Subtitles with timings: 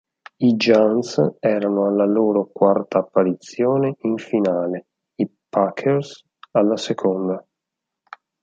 [0.41, 7.47] I Giants erano alla loro quarta apparizione in finale, i Packers alla seconda.